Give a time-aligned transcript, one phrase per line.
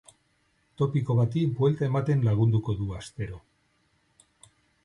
[0.81, 3.41] Topiko bati buelta ematen lagunduko du astero.